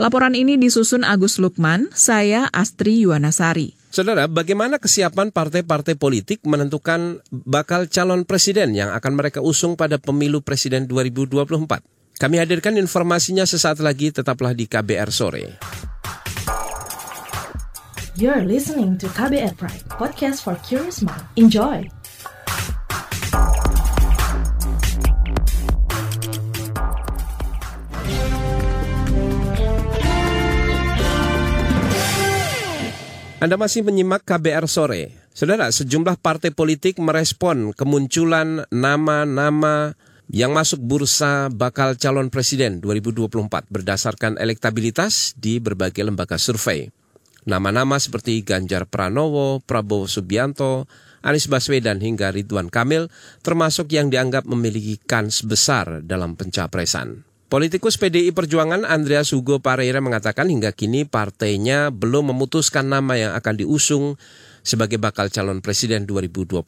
Laporan 0.00 0.32
ini 0.32 0.56
disusun 0.56 1.04
Agus 1.04 1.36
Lukman, 1.36 1.92
saya 1.92 2.48
Astri 2.48 3.04
Yuwanasari. 3.04 3.76
Saudara, 3.92 4.24
bagaimana 4.24 4.80
kesiapan 4.80 5.36
partai-partai 5.36 6.00
politik 6.00 6.40
menentukan 6.48 7.20
bakal 7.28 7.92
calon 7.92 8.24
presiden 8.24 8.72
yang 8.72 8.88
akan 8.96 9.12
mereka 9.20 9.44
usung 9.44 9.76
pada 9.76 10.00
pemilu 10.00 10.40
presiden 10.40 10.88
2024? 10.88 11.95
Kami 12.16 12.40
hadirkan 12.40 12.80
informasinya 12.80 13.44
sesaat 13.44 13.76
lagi, 13.84 14.08
tetaplah 14.08 14.56
di 14.56 14.64
KBR 14.64 15.12
Sore. 15.12 15.60
You're 18.16 18.48
listening 18.48 18.96
to 19.04 19.12
KBR 19.12 19.52
Pride, 19.60 19.84
podcast 19.92 20.40
for 20.40 20.56
curious 20.64 21.04
mind. 21.04 21.20
Enjoy! 21.36 21.84
Anda 33.36 33.60
masih 33.60 33.84
menyimak 33.84 34.24
KBR 34.24 34.64
sore. 34.64 35.12
Saudara, 35.36 35.68
sejumlah 35.68 36.16
partai 36.24 36.56
politik 36.56 36.96
merespon 36.96 37.76
kemunculan 37.76 38.64
nama-nama 38.72 39.92
yang 40.26 40.50
masuk 40.50 40.82
bursa 40.82 41.46
bakal 41.54 41.94
calon 41.94 42.34
presiden 42.34 42.82
2024 42.82 43.70
berdasarkan 43.70 44.38
elektabilitas 44.42 45.38
di 45.38 45.62
berbagai 45.62 46.02
lembaga 46.02 46.34
survei. 46.34 46.90
Nama-nama 47.46 47.94
seperti 48.02 48.42
Ganjar 48.42 48.90
Pranowo, 48.90 49.62
Prabowo 49.62 50.10
Subianto, 50.10 50.90
Anies 51.22 51.46
Baswedan 51.46 52.02
hingga 52.02 52.34
Ridwan 52.34 52.66
Kamil 52.66 53.06
termasuk 53.46 53.94
yang 53.94 54.10
dianggap 54.10 54.50
memiliki 54.50 54.98
kans 54.98 55.46
besar 55.46 56.02
dalam 56.02 56.34
pencapresan. 56.34 57.22
Politikus 57.46 57.94
PDI 57.94 58.34
Perjuangan 58.34 58.82
Andreas 58.82 59.30
Hugo 59.30 59.62
Pareira 59.62 60.02
mengatakan 60.02 60.50
hingga 60.50 60.74
kini 60.74 61.06
partainya 61.06 61.94
belum 61.94 62.34
memutuskan 62.34 62.90
nama 62.90 63.14
yang 63.14 63.38
akan 63.38 63.62
diusung 63.62 64.18
sebagai 64.66 64.98
bakal 64.98 65.30
calon 65.30 65.62
presiden 65.62 66.10
2024. 66.10 66.66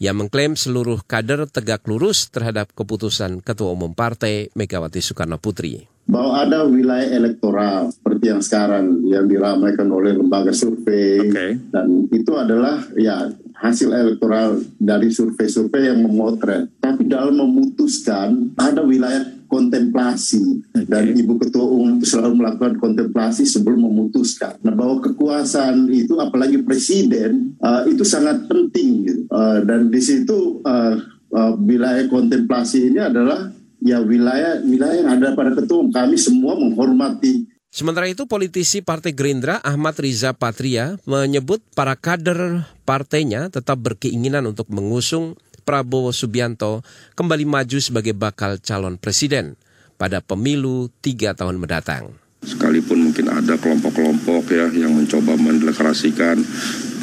Ia 0.00 0.16
mengklaim 0.16 0.56
seluruh 0.56 1.04
kader 1.04 1.44
tegak 1.44 1.84
lurus 1.84 2.32
terhadap 2.32 2.72
keputusan 2.72 3.44
Ketua 3.44 3.76
Umum 3.76 3.92
Partai 3.92 4.48
Megawati 4.56 5.04
Soekarno 5.04 5.36
Putri 5.36 5.84
bahwa 6.10 6.42
ada 6.42 6.66
wilayah 6.66 7.06
elektoral 7.06 7.94
seperti 7.94 8.34
yang 8.34 8.42
sekarang 8.42 9.06
yang 9.06 9.30
diramaikan 9.30 9.86
oleh 9.92 10.16
lembaga 10.18 10.50
survei 10.50 11.22
okay. 11.22 11.54
dan 11.70 12.10
itu 12.10 12.32
adalah 12.34 12.82
ya 12.98 13.30
hasil 13.60 13.92
elektoral 13.92 14.58
dari 14.80 15.12
survei-survei 15.12 15.92
yang 15.92 16.00
memotret. 16.02 16.66
Tapi 16.80 17.04
dalam 17.06 17.36
memutuskan 17.36 18.56
ada 18.56 18.80
wilayah 18.82 19.22
kontemplasi 19.50 20.62
okay. 20.70 20.86
dan 20.86 21.10
ibu 21.18 21.34
ketua 21.42 21.66
umum 21.66 21.98
selalu 21.98 22.38
melakukan 22.38 22.78
kontemplasi 22.78 23.42
sebelum 23.42 23.82
memutuskan. 23.90 24.56
Nah 24.62 24.72
bahwa 24.72 25.02
kekuasaan 25.02 25.90
itu 25.90 26.14
apalagi 26.22 26.62
presiden 26.62 27.58
uh, 27.58 27.82
itu 27.90 28.06
sangat 28.06 28.46
penting 28.46 28.88
gitu. 29.04 29.22
uh, 29.34 29.58
dan 29.66 29.90
di 29.90 29.98
situ 29.98 30.62
uh, 30.62 30.94
uh, 31.34 31.52
wilayah 31.58 32.06
kontemplasi 32.06 32.94
ini 32.94 33.02
adalah 33.02 33.50
ya 33.82 33.98
wilayah 33.98 34.62
wilayah 34.62 34.96
yang 35.02 35.10
ada 35.18 35.34
pada 35.34 35.58
ketua 35.58 35.82
kami 35.90 36.14
semua 36.14 36.54
menghormati. 36.54 37.50
Sementara 37.70 38.10
itu 38.10 38.26
politisi 38.26 38.82
Partai 38.82 39.14
Gerindra 39.14 39.62
Ahmad 39.62 39.94
Riza 39.94 40.34
Patria 40.34 40.98
menyebut 41.06 41.62
para 41.78 41.94
kader 41.94 42.66
partainya 42.82 43.46
tetap 43.46 43.78
berkeinginan 43.78 44.42
untuk 44.50 44.66
mengusung 44.74 45.38
Prabowo 45.70 46.10
Subianto 46.10 46.82
kembali 47.14 47.46
maju 47.46 47.78
sebagai 47.78 48.10
bakal 48.10 48.58
calon 48.58 48.98
presiden 48.98 49.54
pada 49.94 50.18
pemilu 50.18 50.90
tiga 50.98 51.30
tahun 51.30 51.62
mendatang. 51.62 52.10
Sekalipun 52.42 53.06
mungkin 53.06 53.30
ada 53.30 53.54
kelompok-kelompok 53.54 54.50
ya 54.50 54.66
yang 54.74 54.98
mencoba 54.98 55.38
mendeklarasikan 55.38 56.42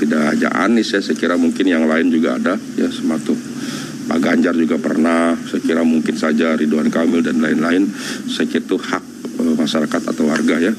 tidak 0.04 0.20
hanya 0.36 0.52
Anies 0.68 0.92
ya, 0.92 1.00
saya 1.00 1.16
kira 1.16 1.40
mungkin 1.40 1.64
yang 1.64 1.88
lain 1.88 2.12
juga 2.12 2.36
ada 2.36 2.60
ya 2.76 2.92
semacam 2.92 3.40
Pak 4.12 4.20
Ganjar 4.20 4.56
juga 4.60 4.76
pernah, 4.84 5.40
saya 5.48 5.64
kira 5.64 5.88
mungkin 5.88 6.20
saja 6.20 6.60
Ridwan 6.60 6.92
Kamil 6.92 7.24
dan 7.24 7.40
lain-lain, 7.40 7.88
saya 8.28 8.52
kira 8.52 8.68
itu 8.68 8.76
hak 8.76 9.04
e, 9.40 9.44
masyarakat 9.56 10.02
atau 10.12 10.28
warga 10.28 10.60
ya. 10.60 10.76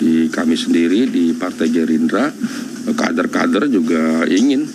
Di 0.00 0.32
kami 0.32 0.56
sendiri 0.56 1.08
di 1.08 1.32
Partai 1.32 1.72
Gerindra, 1.72 2.28
e, 2.28 2.92
kader-kader 2.92 3.72
juga 3.72 4.28
ingin 4.28 4.68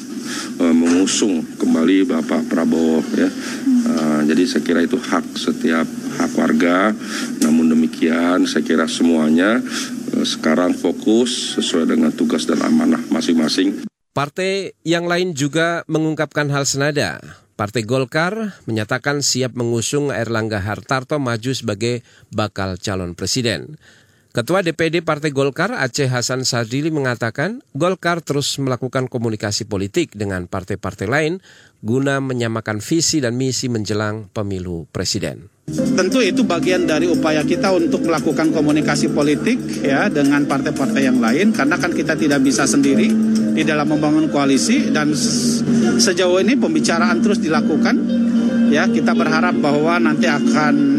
e, 0.60 0.66
mengusung 0.72 1.44
kembali 1.58 2.08
Bapak 2.08 2.48
Prabowo 2.52 3.04
ya. 3.16 3.28
E, 3.28 3.94
jadi 4.28 4.44
saya 4.46 4.64
kira 4.64 4.82
itu 4.84 5.00
hak 5.00 5.26
setiap 5.36 5.88
hak 6.20 6.32
warga. 6.36 6.92
Namun 7.44 7.72
demikian 7.72 8.46
saya 8.46 8.64
kira 8.64 8.86
semuanya 8.86 9.60
e, 10.14 10.24
sekarang 10.28 10.76
fokus 10.76 11.58
sesuai 11.60 11.96
dengan 11.96 12.12
tugas 12.12 12.46
dan 12.46 12.62
amanah 12.64 13.02
masing-masing. 13.10 13.88
Partai 14.18 14.74
yang 14.82 15.06
lain 15.06 15.38
juga 15.38 15.86
mengungkapkan 15.86 16.50
hal 16.50 16.66
senada. 16.66 17.22
Partai 17.58 17.90
Golkar 17.90 18.54
menyatakan 18.70 19.26
siap 19.26 19.58
mengusung 19.58 20.14
Erlangga 20.14 20.62
Hartarto 20.62 21.18
maju 21.18 21.52
sebagai 21.58 22.06
bakal 22.30 22.78
calon 22.78 23.18
presiden. 23.18 23.82
Ketua 24.38 24.62
DPD 24.62 25.02
Partai 25.02 25.34
Golkar 25.34 25.74
Aceh 25.74 26.06
Hasan 26.06 26.46
Sadili 26.46 26.94
mengatakan 26.94 27.66
Golkar 27.74 28.22
terus 28.22 28.62
melakukan 28.62 29.10
komunikasi 29.10 29.66
politik 29.66 30.14
dengan 30.14 30.46
partai-partai 30.46 31.10
lain 31.10 31.42
guna 31.82 32.22
menyamakan 32.22 32.78
visi 32.78 33.18
dan 33.18 33.34
misi 33.34 33.66
menjelang 33.66 34.30
pemilu 34.30 34.86
presiden. 34.94 35.50
Tentu 35.74 36.22
itu 36.22 36.46
bagian 36.46 36.86
dari 36.86 37.10
upaya 37.10 37.42
kita 37.42 37.74
untuk 37.74 38.06
melakukan 38.06 38.54
komunikasi 38.54 39.10
politik 39.10 39.58
ya 39.82 40.06
dengan 40.06 40.46
partai-partai 40.46 41.02
yang 41.02 41.18
lain 41.18 41.50
karena 41.50 41.82
kan 41.82 41.90
kita 41.98 42.14
tidak 42.14 42.46
bisa 42.46 42.70
sendiri 42.70 43.10
di 43.58 43.66
dalam 43.66 43.90
membangun 43.90 44.30
koalisi 44.30 44.94
dan 44.94 45.18
sejauh 45.98 46.38
ini 46.46 46.54
pembicaraan 46.54 47.26
terus 47.26 47.42
dilakukan 47.42 48.06
ya 48.70 48.86
kita 48.86 49.18
berharap 49.18 49.58
bahwa 49.58 49.98
nanti 49.98 50.30
akan 50.30 50.98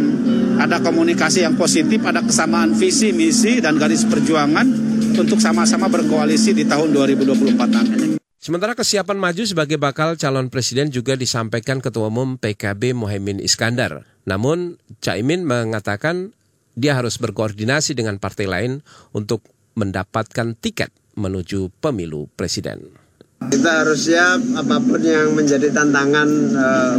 ada 0.59 0.83
komunikasi 0.83 1.47
yang 1.47 1.55
positif 1.55 2.03
ada 2.03 2.19
kesamaan 2.19 2.75
visi 2.75 3.15
misi 3.15 3.63
dan 3.63 3.79
garis 3.79 4.03
perjuangan 4.03 4.67
untuk 5.15 5.39
sama-sama 5.39 5.87
berkoalisi 5.87 6.51
di 6.51 6.67
tahun 6.67 6.91
2024 6.91 7.55
nanti. 7.71 8.07
Sementara 8.39 8.75
kesiapan 8.75 9.19
maju 9.19 9.43
sebagai 9.47 9.79
bakal 9.79 10.15
calon 10.15 10.51
presiden 10.51 10.91
juga 10.95 11.19
disampaikan 11.19 11.83
Ketua 11.83 12.07
Umum 12.07 12.39
PKB 12.39 12.95
Mohaimin 12.95 13.43
Iskandar. 13.43 14.07
Namun 14.27 14.79
Caimin 15.03 15.43
mengatakan 15.43 16.35
dia 16.79 16.95
harus 16.95 17.19
berkoordinasi 17.19 17.99
dengan 17.99 18.23
partai 18.23 18.47
lain 18.47 18.73
untuk 19.11 19.43
mendapatkan 19.75 20.55
tiket 20.59 20.95
menuju 21.19 21.75
pemilu 21.83 22.31
presiden. 22.39 22.95
Kita 23.39 23.83
harus 23.83 24.07
siap 24.07 24.43
apa 24.59 24.83
pun 24.83 25.03
yang 25.03 25.35
menjadi 25.35 25.71
tantangan 25.71 26.29
uh, 26.59 26.95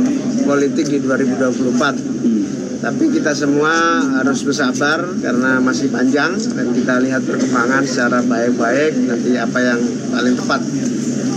politik 0.47 0.87
di 0.87 0.99
2024. 1.03 2.38
Tapi 2.79 3.11
kita 3.11 3.35
semua 3.35 3.99
harus 4.23 4.39
bersabar 4.47 5.03
karena 5.19 5.59
masih 5.59 5.91
panjang 5.91 6.31
dan 6.39 6.67
kita 6.71 7.03
lihat 7.03 7.27
perkembangan 7.27 7.83
secara 7.83 8.23
baik-baik 8.23 8.95
nanti 9.03 9.35
apa 9.35 9.59
yang 9.59 9.79
paling 10.15 10.35
tepat 10.39 10.63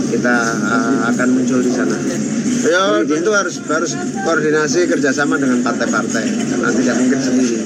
kita 0.07 0.35
uh, 0.63 1.11
akan 1.11 1.27
muncul 1.35 1.59
di 1.59 1.67
sana. 1.67 1.99
Ya 2.63 3.03
tentu 3.03 3.35
harus 3.35 3.59
harus 3.67 3.91
koordinasi 4.23 4.87
kerjasama 4.87 5.35
dengan 5.35 5.59
partai-partai 5.67 6.25
karena 6.47 6.69
tidak 6.71 6.95
mungkin 7.03 7.19
sendiri. 7.19 7.57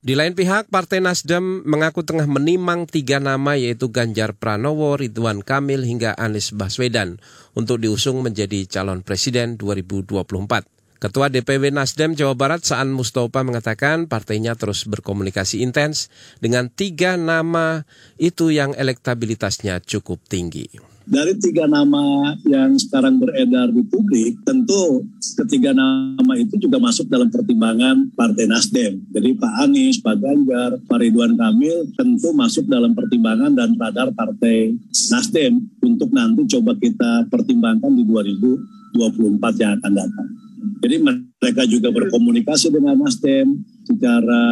Di 0.00 0.16
lain 0.16 0.32
pihak, 0.32 0.72
Partai 0.72 1.04
Nasdem 1.04 1.60
mengaku 1.68 2.00
tengah 2.00 2.24
menimang 2.24 2.88
tiga 2.88 3.20
nama 3.20 3.56
yaitu 3.56 3.92
Ganjar 3.92 4.32
Pranowo, 4.32 4.96
Ridwan 4.96 5.44
Kamil 5.44 5.84
hingga 5.84 6.16
Anies 6.16 6.56
Baswedan 6.56 7.20
untuk 7.52 7.84
diusung 7.84 8.24
menjadi 8.24 8.64
calon 8.64 9.04
presiden 9.04 9.60
2024. 9.60 10.79
Ketua 11.00 11.32
DPW 11.32 11.72
Nasdem 11.72 12.12
Jawa 12.12 12.36
Barat 12.36 12.60
Saan 12.60 12.92
Mustafa 12.92 13.40
mengatakan 13.40 14.04
partainya 14.04 14.52
terus 14.52 14.84
berkomunikasi 14.84 15.64
intens 15.64 16.12
dengan 16.44 16.68
tiga 16.68 17.16
nama 17.16 17.88
itu 18.20 18.52
yang 18.52 18.76
elektabilitasnya 18.76 19.80
cukup 19.80 20.20
tinggi 20.28 20.68
dari 21.10 21.34
tiga 21.42 21.66
nama 21.66 22.38
yang 22.46 22.78
sekarang 22.78 23.18
beredar 23.18 23.74
di 23.74 23.82
publik, 23.82 24.46
tentu 24.46 25.02
ketiga 25.42 25.74
nama 25.74 26.38
itu 26.38 26.54
juga 26.54 26.78
masuk 26.78 27.10
dalam 27.10 27.26
pertimbangan 27.26 28.14
Partai 28.14 28.46
Nasdem. 28.46 29.02
Jadi 29.10 29.34
Pak 29.34 29.52
Anies, 29.66 29.98
Pak 29.98 30.22
Ganjar, 30.22 30.78
Pak 30.86 30.98
Ridwan 31.02 31.34
Kamil 31.34 31.90
tentu 31.98 32.30
masuk 32.30 32.70
dalam 32.70 32.94
pertimbangan 32.94 33.50
dan 33.58 33.74
radar 33.74 34.14
Partai 34.14 34.78
Nasdem 35.10 35.58
untuk 35.82 36.14
nanti 36.14 36.46
coba 36.46 36.78
kita 36.78 37.26
pertimbangkan 37.26 37.90
di 37.90 38.06
2024 38.06 39.62
yang 39.66 39.82
akan 39.82 39.92
datang. 39.96 40.49
Jadi 40.80 40.96
mereka 40.96 41.62
juga 41.68 41.92
berkomunikasi 41.92 42.72
dengan 42.72 42.96
Nasdem 42.96 43.60
secara 43.84 44.42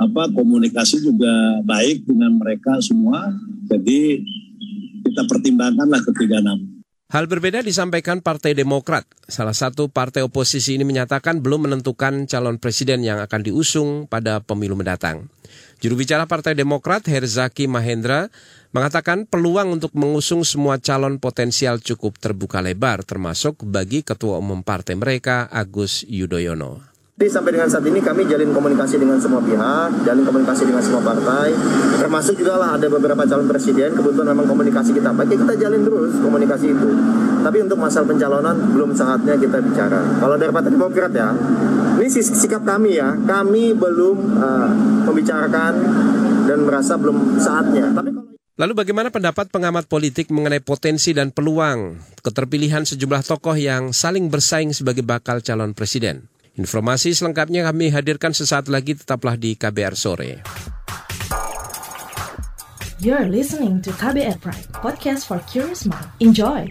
apa 0.00 0.22
komunikasi 0.32 1.00
juga 1.04 1.60
baik 1.64 2.08
dengan 2.08 2.36
mereka 2.36 2.80
semua. 2.80 3.32
Jadi 3.68 4.20
kita 5.04 5.24
pertimbangkanlah 5.28 6.00
ketiga 6.12 6.44
nama. 6.44 6.80
Hal 7.10 7.26
berbeda 7.26 7.66
disampaikan 7.66 8.22
Partai 8.22 8.54
Demokrat. 8.54 9.02
Salah 9.26 9.56
satu 9.56 9.90
partai 9.90 10.22
oposisi 10.22 10.78
ini 10.78 10.86
menyatakan 10.86 11.42
belum 11.42 11.66
menentukan 11.66 12.30
calon 12.30 12.62
presiden 12.62 13.02
yang 13.02 13.18
akan 13.18 13.40
diusung 13.42 14.06
pada 14.06 14.38
pemilu 14.38 14.78
mendatang. 14.78 15.26
Juru 15.82 15.98
bicara 15.98 16.30
Partai 16.30 16.54
Demokrat 16.54 17.10
Herzaki 17.10 17.66
Mahendra 17.66 18.30
mengatakan 18.70 19.26
peluang 19.26 19.78
untuk 19.78 19.90
mengusung 19.98 20.46
semua 20.46 20.78
calon 20.78 21.18
potensial 21.18 21.82
cukup 21.82 22.22
terbuka 22.22 22.62
lebar 22.62 23.02
termasuk 23.02 23.66
bagi 23.66 24.06
ketua 24.06 24.38
umum 24.38 24.62
partai 24.62 24.94
mereka 24.94 25.50
Agus 25.50 26.06
Yudhoyono. 26.06 26.90
Sampai 27.20 27.52
dengan 27.52 27.68
saat 27.68 27.84
ini 27.84 28.00
kami 28.00 28.24
jalin 28.24 28.48
komunikasi 28.48 28.96
dengan 28.96 29.20
semua 29.20 29.44
pihak, 29.44 30.08
jalin 30.08 30.24
komunikasi 30.24 30.64
dengan 30.64 30.80
semua 30.80 31.04
partai, 31.04 31.52
termasuk 32.00 32.40
juga 32.40 32.56
lah 32.56 32.80
ada 32.80 32.88
beberapa 32.88 33.28
calon 33.28 33.44
presiden, 33.44 33.92
kebetulan 33.92 34.32
memang 34.32 34.48
komunikasi 34.48 34.96
kita 34.96 35.12
baik, 35.12 35.36
kita 35.36 35.52
jalin 35.60 35.84
terus 35.84 36.16
komunikasi 36.16 36.72
itu. 36.72 36.88
Tapi 37.44 37.60
untuk 37.60 37.76
masalah 37.76 38.08
pencalonan 38.08 38.56
belum 38.72 38.96
saatnya 38.96 39.36
kita 39.36 39.60
bicara. 39.60 40.00
Kalau 40.16 40.40
dari 40.40 40.48
Partai 40.48 40.72
Demokrat 40.72 41.12
ya, 41.12 41.28
ini 42.00 42.08
sikap 42.08 42.64
kami 42.64 42.96
ya, 42.96 43.12
kami 43.28 43.76
belum 43.76 44.16
uh, 44.40 44.68
membicarakan 45.04 45.72
dan 46.48 46.58
merasa 46.64 46.96
belum 46.96 47.36
saatnya. 47.36 47.92
Tapi 47.92 48.29
Lalu 48.60 48.76
bagaimana 48.76 49.08
pendapat 49.08 49.48
pengamat 49.48 49.88
politik 49.88 50.28
mengenai 50.28 50.60
potensi 50.60 51.16
dan 51.16 51.32
peluang 51.32 51.96
keterpilihan 52.20 52.84
sejumlah 52.84 53.24
tokoh 53.24 53.56
yang 53.56 53.96
saling 53.96 54.28
bersaing 54.28 54.76
sebagai 54.76 55.00
bakal 55.00 55.40
calon 55.40 55.72
presiden? 55.72 56.28
Informasi 56.60 57.16
selengkapnya 57.16 57.64
kami 57.64 57.88
hadirkan 57.88 58.36
sesaat 58.36 58.68
lagi 58.68 58.92
tetaplah 58.92 59.40
di 59.40 59.56
KBR 59.56 59.96
sore. 59.96 60.44
You're 63.00 63.32
listening 63.32 63.80
to 63.80 63.96
KBR 63.96 64.44
Pride, 64.44 64.68
podcast 64.76 65.24
for 65.24 65.40
curious 65.48 65.88
mind. 65.88 66.12
Enjoy. 66.20 66.68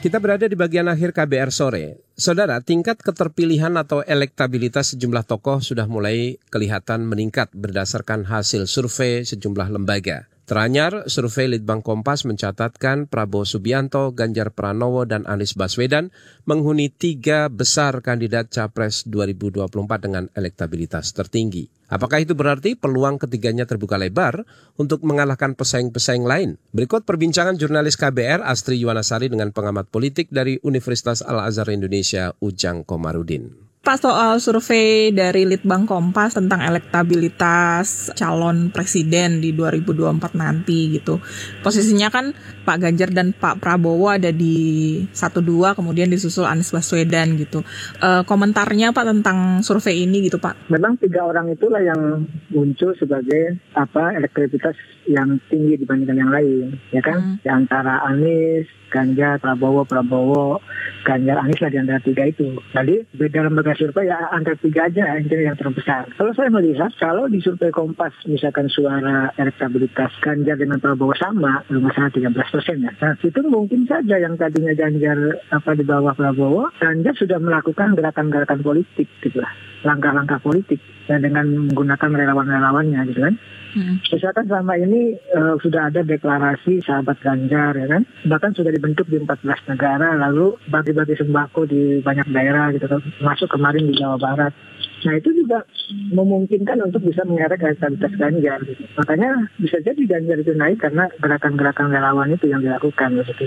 Kita 0.00 0.16
berada 0.16 0.48
di 0.48 0.56
bagian 0.56 0.88
akhir 0.88 1.12
KBR 1.12 1.52
sore. 1.52 2.00
Saudara, 2.16 2.64
tingkat 2.64 3.04
keterpilihan 3.04 3.68
atau 3.76 4.00
elektabilitas 4.00 4.96
sejumlah 4.96 5.28
tokoh 5.28 5.60
sudah 5.60 5.84
mulai 5.84 6.40
kelihatan 6.48 7.04
meningkat 7.04 7.52
berdasarkan 7.52 8.24
hasil 8.24 8.64
survei 8.64 9.28
sejumlah 9.28 9.68
lembaga. 9.68 10.24
Teranyar, 10.50 11.06
survei 11.06 11.46
Litbang 11.46 11.78
Kompas 11.78 12.26
mencatatkan 12.26 13.06
Prabowo 13.06 13.46
Subianto, 13.46 14.10
Ganjar 14.10 14.50
Pranowo, 14.50 15.06
dan 15.06 15.22
Anies 15.30 15.54
Baswedan 15.54 16.10
menghuni 16.42 16.90
tiga 16.90 17.46
besar 17.46 18.02
kandidat 18.02 18.50
Capres 18.50 19.06
2024 19.06 19.70
dengan 20.02 20.26
elektabilitas 20.34 21.14
tertinggi. 21.14 21.70
Apakah 21.86 22.26
itu 22.26 22.34
berarti 22.34 22.74
peluang 22.74 23.22
ketiganya 23.22 23.62
terbuka 23.62 23.94
lebar 23.94 24.42
untuk 24.74 25.06
mengalahkan 25.06 25.54
pesaing-pesaing 25.54 26.26
lain? 26.26 26.58
Berikut 26.74 27.06
perbincangan 27.06 27.54
jurnalis 27.54 27.94
KBR 27.94 28.42
Astri 28.42 28.82
Yuwanasari 28.82 29.30
dengan 29.30 29.54
pengamat 29.54 29.86
politik 29.86 30.34
dari 30.34 30.58
Universitas 30.66 31.22
Al-Azhar 31.22 31.70
Indonesia, 31.70 32.34
Ujang 32.42 32.82
Komarudin. 32.82 33.69
Pak 33.80 33.96
soal 33.96 34.36
survei 34.44 35.08
dari 35.08 35.48
Litbang 35.48 35.88
Kompas 35.88 36.36
tentang 36.36 36.60
elektabilitas 36.60 38.12
calon 38.12 38.68
presiden 38.68 39.40
di 39.40 39.56
2024 39.56 40.36
nanti 40.36 41.00
gitu. 41.00 41.16
Posisinya 41.64 42.12
kan 42.12 42.36
Pak 42.68 42.76
Ganjar 42.76 43.08
dan 43.08 43.32
Pak 43.32 43.56
Prabowo 43.56 44.12
ada 44.12 44.36
di 44.36 45.00
1-2 45.16 45.72
kemudian 45.72 46.12
disusul 46.12 46.44
Anies 46.44 46.76
Baswedan 46.76 47.40
gitu. 47.40 47.64
E, 48.04 48.20
komentarnya 48.28 48.92
Pak 48.92 49.16
tentang 49.16 49.64
survei 49.64 50.04
ini 50.04 50.28
gitu 50.28 50.36
Pak. 50.36 50.68
Memang 50.68 51.00
tiga 51.00 51.24
orang 51.24 51.48
itulah 51.48 51.80
yang 51.80 52.28
muncul 52.52 52.92
sebagai 53.00 53.64
apa 53.72 54.12
elektabilitas 54.12 54.76
yang 55.08 55.40
tinggi 55.48 55.80
dibandingkan 55.80 56.20
yang 56.20 56.28
lain 56.28 56.76
ya 56.92 57.00
kan. 57.00 57.16
Hmm. 57.16 57.36
Di 57.40 57.48
antara 57.48 58.04
Anies, 58.04 58.68
Ganjar, 58.90 59.38
Prabowo, 59.38 59.86
Prabowo, 59.86 60.58
Ganjar, 61.06 61.40
Anies 61.40 61.62
lah 61.62 61.70
di 61.70 61.78
antara 61.78 62.02
tiga 62.02 62.26
itu. 62.26 62.58
Jadi 62.74 63.06
dalam 63.30 63.54
lembaga 63.54 63.78
survei 63.78 64.10
ya 64.10 64.28
antara 64.34 64.58
tiga 64.58 64.90
aja 64.90 65.16
yang 65.16 65.56
terbesar. 65.56 66.10
Kalau 66.18 66.34
saya 66.34 66.50
melihat 66.50 66.90
kalau 66.98 67.30
di 67.30 67.38
survei 67.38 67.70
Kompas 67.70 68.12
misalkan 68.26 68.66
suara 68.66 69.30
elektabilitas 69.38 70.10
Ganjar 70.20 70.58
dengan 70.58 70.82
Prabowo 70.82 71.14
sama, 71.14 71.62
masalah 71.70 72.10
13 72.10 72.34
persen 72.34 72.82
ya. 72.84 72.92
Nah 72.98 73.14
itu 73.16 73.40
mungkin 73.46 73.86
saja 73.86 74.18
yang 74.18 74.34
tadinya 74.34 74.74
Ganjar 74.74 75.38
apa 75.54 75.70
di 75.78 75.86
bawah 75.86 76.12
Prabowo, 76.12 76.68
Ganjar 76.82 77.14
sudah 77.14 77.38
melakukan 77.38 77.94
gerakan-gerakan 77.94 78.60
politik 78.60 79.06
gitu 79.22 79.38
lah, 79.38 79.54
langkah-langkah 79.86 80.42
politik 80.42 80.82
dan 81.06 81.22
dengan 81.22 81.46
menggunakan 81.70 82.10
relawan-relawannya 82.10 83.00
gitu 83.14 83.22
kan. 83.22 83.34
Hmm. 83.70 84.02
Misalkan 84.02 84.50
selama 84.50 84.74
ini 84.74 85.14
uh, 85.30 85.54
sudah 85.62 85.90
ada 85.92 86.02
deklarasi 86.02 86.82
sahabat 86.82 87.22
Ganjar 87.22 87.78
ya 87.78 87.86
kan, 87.86 88.02
bahkan 88.26 88.50
sudah 88.50 88.74
dibentuk 88.74 89.06
di 89.06 89.22
14 89.22 89.70
negara, 89.70 90.18
lalu 90.18 90.58
bagi-bagi 90.66 91.14
sembako 91.18 91.70
di 91.70 92.02
banyak 92.02 92.26
daerah 92.34 92.74
gitu 92.74 92.90
kan, 92.90 93.00
masuk 93.22 93.46
kemarin 93.46 93.86
di 93.86 93.94
Jawa 93.94 94.18
Barat. 94.18 94.52
Nah 95.00 95.14
itu 95.16 95.32
juga 95.32 95.64
memungkinkan 96.12 96.82
untuk 96.84 97.06
bisa 97.06 97.24
mengerek 97.24 97.62
elektabilitas 97.62 98.12
Ganjar. 98.18 98.58
Gitu. 98.66 98.82
Makanya 98.98 99.30
bisa 99.56 99.78
jadi 99.80 100.02
Ganjar 100.04 100.36
itu 100.42 100.52
naik 100.52 100.82
karena 100.82 101.08
gerakan-gerakan 101.22 101.94
relawan 101.94 102.34
itu 102.34 102.50
yang 102.50 102.60
dilakukan 102.60 103.22
gitu. 103.22 103.46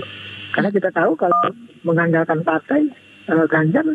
Karena 0.56 0.70
kita 0.72 0.88
tahu 0.94 1.14
kalau 1.18 1.36
mengandalkan 1.84 2.42
partai, 2.42 2.88
uh, 3.28 3.46
Ganjar 3.46 3.86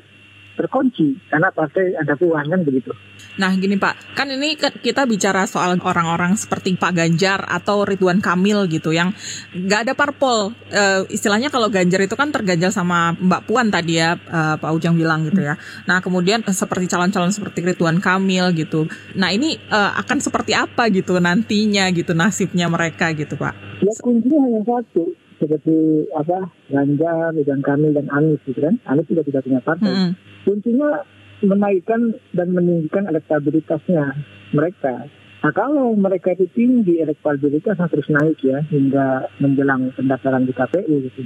terkunci 0.59 1.15
karena 1.31 1.47
partai 1.55 1.95
ada 1.95 2.19
keuangan 2.19 2.59
begitu. 2.67 2.91
Nah 3.39 3.55
gini 3.55 3.79
Pak, 3.79 4.19
kan 4.19 4.27
ini 4.27 4.59
kita 4.59 5.07
bicara 5.07 5.47
soal 5.47 5.79
orang-orang 5.79 6.35
seperti 6.35 6.75
Pak 6.75 6.91
Ganjar 6.91 7.47
atau 7.47 7.87
Ridwan 7.87 8.19
Kamil 8.19 8.67
gitu 8.67 8.91
yang 8.91 9.15
nggak 9.55 9.87
ada 9.87 9.93
parpol. 9.95 10.51
E, 10.67 11.07
istilahnya 11.07 11.47
kalau 11.47 11.71
Ganjar 11.71 12.03
itu 12.03 12.19
kan 12.19 12.35
terganjal 12.35 12.75
sama 12.75 13.15
Mbak 13.15 13.47
Puan 13.47 13.71
tadi 13.71 13.95
ya 13.95 14.19
e, 14.19 14.39
Pak 14.59 14.71
Ujang 14.75 14.99
bilang 14.99 15.23
gitu 15.23 15.39
ya. 15.39 15.55
Nah 15.87 16.03
kemudian 16.03 16.43
seperti 16.51 16.91
calon-calon 16.91 17.31
seperti 17.31 17.63
Ridwan 17.63 18.03
Kamil 18.03 18.51
gitu. 18.59 18.91
Nah 19.15 19.31
ini 19.31 19.55
e, 19.55 19.79
akan 19.79 20.19
seperti 20.19 20.51
apa 20.51 20.91
gitu 20.91 21.15
nantinya 21.23 21.87
gitu 21.95 22.11
nasibnya 22.11 22.67
mereka 22.67 23.15
gitu 23.15 23.39
Pak? 23.39 23.79
Ya 23.79 23.93
kuncinya 24.03 24.43
hanya 24.43 24.61
satu 24.67 25.28
seperti 25.39 26.05
apa 26.13 26.51
Ganjar, 26.69 27.33
Ridwan 27.33 27.63
Kamil 27.63 27.95
dan 27.95 28.11
Anies 28.11 28.43
gitu 28.43 28.59
kan. 28.59 28.75
Anies 28.85 29.07
juga 29.07 29.23
tidak 29.25 29.47
punya 29.47 29.59
partai. 29.63 29.89
Hmm. 29.89 30.11
Kuncinya 30.43 31.03
menaikkan 31.39 32.19
dan 32.35 32.51
meninggikan 32.51 33.07
elektabilitasnya 33.07 34.13
mereka. 34.51 35.07
Nah 35.39 35.51
kalau 35.55 35.95
mereka 35.95 36.35
itu 36.35 36.51
tinggi 36.51 36.99
elektabilitas 36.99 37.79
terus 37.79 38.11
naik 38.11 38.43
ya 38.43 38.59
hingga 38.67 39.31
menjelang 39.39 39.95
pendaftaran 39.95 40.43
di 40.43 40.51
KPU 40.51 40.95
gitu. 41.07 41.23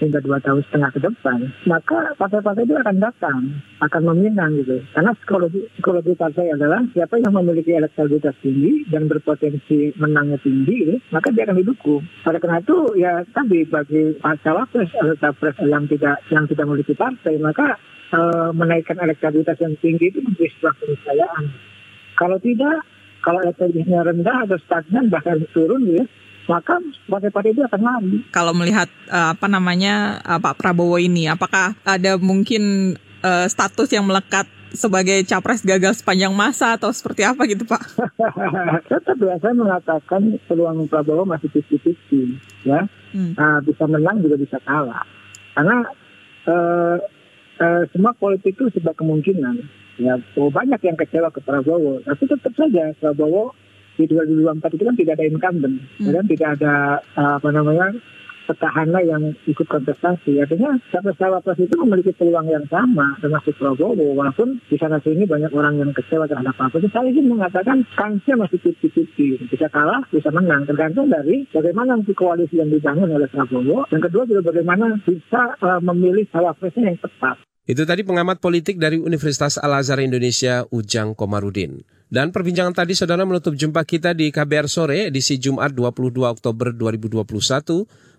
Hingga 0.00 0.24
dua 0.24 0.40
tahun 0.40 0.64
setengah 0.66 0.90
ke 0.96 1.00
depan, 1.04 1.38
maka 1.68 2.16
partai-partai 2.16 2.64
itu 2.64 2.74
akan 2.74 2.96
datang, 2.98 3.38
akan 3.84 4.02
meminang 4.10 4.56
gitu. 4.64 4.80
Karena 4.96 5.12
psikologi 5.12 5.68
psikologi 5.76 6.16
partai 6.16 6.56
adalah 6.56 6.80
siapa 6.96 7.20
yang 7.20 7.36
memiliki 7.36 7.76
elektabilitas 7.76 8.34
tinggi 8.40 8.88
dan 8.88 9.06
berpotensi 9.06 9.92
menangnya 10.00 10.40
tinggi, 10.40 10.96
maka 11.12 11.28
dia 11.30 11.44
akan 11.44 11.60
didukung. 11.60 12.02
Oleh 12.24 12.40
karena 12.40 12.58
itu 12.64 12.76
ya 12.96 13.12
tadi 13.30 13.68
bagi 13.68 14.16
cawapres 14.20 14.90
atau 14.96 15.14
capres 15.20 15.56
yang 15.60 15.84
tidak 15.84 16.16
yang 16.32 16.48
tidak 16.48 16.64
memiliki 16.64 16.96
partai, 16.96 17.36
maka 17.36 17.76
uh, 18.16 18.50
menaikkan 18.56 18.96
elektabilitas 18.96 19.60
yang 19.60 19.76
tinggi 19.84 20.08
itu 20.08 20.24
menjadi 20.24 20.50
sebuah 20.56 20.74
keniscayaan. 20.80 21.44
Kalau 22.16 22.36
tidak, 22.40 22.84
kalau 23.20 23.40
elektabilitasnya 23.44 24.00
rendah 24.00 24.38
atau 24.48 24.58
stagnan 24.64 25.12
bahkan 25.12 25.44
turun 25.52 25.84
gitu 25.84 26.00
ya, 26.00 26.06
maka 26.50 26.82
partai-partai 27.06 27.54
itu 27.54 27.62
akan 27.62 27.80
lari. 27.80 28.18
Kalau 28.34 28.50
melihat 28.50 28.90
uh, 29.06 29.38
apa 29.38 29.46
namanya 29.46 30.18
uh, 30.26 30.42
Pak 30.42 30.58
Prabowo 30.58 30.98
ini, 30.98 31.30
apakah 31.30 31.78
ada 31.86 32.18
mungkin 32.18 32.94
uh, 33.22 33.46
status 33.46 33.86
yang 33.94 34.10
melekat 34.10 34.50
sebagai 34.74 35.22
capres 35.26 35.66
gagal 35.66 36.02
sepanjang 36.02 36.34
masa 36.34 36.74
atau 36.74 36.90
seperti 36.90 37.22
apa 37.22 37.46
gitu 37.46 37.62
Pak? 37.62 37.82
Tetap 38.90 39.14
biasa 39.14 39.54
mengatakan 39.54 40.42
peluang 40.50 40.90
Prabowo 40.90 41.22
masih 41.22 41.46
tipis-tipis 41.54 42.42
ya. 42.66 42.90
Hmm. 43.14 43.38
Nah, 43.38 43.62
bisa 43.62 43.86
menang 43.86 44.18
juga 44.18 44.34
bisa 44.34 44.58
kalah. 44.66 45.06
Karena 45.54 45.86
uh, 46.50 46.96
uh, 47.62 47.82
semua 47.94 48.10
politik 48.18 48.58
itu 48.58 48.66
sebuah 48.74 48.98
kemungkinan. 48.98 49.78
Ya, 50.00 50.16
oh, 50.40 50.48
banyak 50.48 50.80
yang 50.80 50.96
kecewa 50.96 51.28
ke 51.28 51.44
Prabowo, 51.44 52.00
tapi 52.00 52.24
tetap 52.24 52.56
saja 52.56 52.88
Prabowo 52.96 53.52
di 54.00 54.08
2024 54.08 54.76
itu 54.80 54.84
kan 54.88 54.96
tidak 54.96 55.12
ada 55.20 55.24
incumbent, 55.28 55.76
hmm. 56.00 56.08
dan 56.08 56.24
tidak 56.24 56.48
ada 56.56 56.74
uh, 57.20 57.36
apa 57.36 57.48
namanya 57.52 57.92
petahana 58.50 58.98
yang 59.06 59.22
ikut 59.46 59.66
kontestasi. 59.70 60.42
Artinya 60.42 60.74
capres-cawapres 60.90 61.62
itu 61.62 61.74
memiliki 61.78 62.10
peluang 62.18 62.50
yang 62.50 62.66
sama 62.66 63.14
termasuk 63.22 63.54
Prabowo. 63.54 63.94
Walaupun 63.94 64.58
di 64.66 64.74
sana 64.74 64.98
sini 64.98 65.22
banyak 65.22 65.54
orang 65.54 65.78
yang 65.78 65.94
kecewa 65.94 66.26
terhadap 66.26 66.58
apa. 66.58 66.82
Jadi 66.82 66.88
saya 66.90 67.06
ingin 67.14 67.30
mengatakan 67.30 67.86
kansnya 67.94 68.34
masih 68.34 68.58
tipis-tipis. 68.58 69.46
Bisa 69.46 69.70
kalah, 69.70 70.02
bisa 70.10 70.34
menang. 70.34 70.66
Tergantung 70.66 71.06
dari 71.06 71.46
bagaimana 71.46 71.94
nanti 71.94 72.10
koalisi 72.10 72.58
yang 72.58 72.74
dibangun 72.74 73.14
oleh 73.14 73.30
Prabowo. 73.30 73.86
Yang 73.94 74.10
kedua 74.10 74.22
juga 74.26 74.50
bagaimana 74.50 74.98
bisa 75.06 75.54
uh, 75.62 75.78
memilih 75.78 76.26
cawapresnya 76.34 76.90
yang 76.90 76.98
tepat. 76.98 77.38
Itu 77.70 77.86
tadi 77.86 78.02
pengamat 78.02 78.42
politik 78.42 78.82
dari 78.82 78.98
Universitas 78.98 79.54
Al-Azhar 79.54 80.02
Indonesia, 80.02 80.66
Ujang 80.74 81.14
Komarudin. 81.14 81.86
Dan 82.10 82.34
perbincangan 82.34 82.74
tadi 82.74 82.98
saudara 82.98 83.22
menutup 83.22 83.54
jumpa 83.54 83.86
kita 83.86 84.10
di 84.10 84.34
KBR 84.34 84.66
Sore 84.66 85.06
edisi 85.06 85.38
Jumat 85.38 85.70
22 85.70 86.18
Oktober 86.18 86.74
2021. 86.74 87.22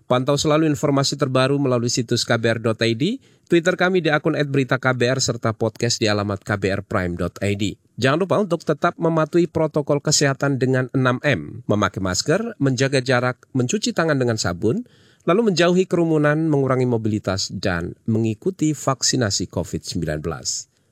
Pantau 0.08 0.40
selalu 0.40 0.72
informasi 0.72 1.20
terbaru 1.20 1.60
melalui 1.60 1.92
situs 1.92 2.24
kbr.id, 2.24 3.20
Twitter 3.44 3.74
kami 3.76 4.00
di 4.00 4.08
akun 4.08 4.40
@beritaKBR 4.40 5.20
serta 5.20 5.52
podcast 5.52 6.00
di 6.00 6.08
alamat 6.08 6.40
kbrprime.id. 6.40 7.62
Jangan 8.00 8.18
lupa 8.24 8.40
untuk 8.40 8.64
tetap 8.64 8.96
mematuhi 8.96 9.52
protokol 9.52 10.00
kesehatan 10.00 10.56
dengan 10.56 10.88
6M, 10.96 11.68
memakai 11.68 12.00
masker, 12.00 12.56
menjaga 12.56 13.04
jarak, 13.04 13.44
mencuci 13.52 13.92
tangan 13.92 14.16
dengan 14.16 14.40
sabun, 14.40 14.88
lalu 15.26 15.52
menjauhi 15.52 15.86
kerumunan, 15.86 16.50
mengurangi 16.50 16.86
mobilitas, 16.86 17.50
dan 17.52 17.94
mengikuti 18.06 18.74
vaksinasi 18.74 19.46
COVID-19. 19.50 20.22